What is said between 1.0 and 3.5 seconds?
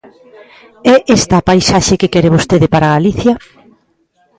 esta a paisaxe que quere vostede para Galicia?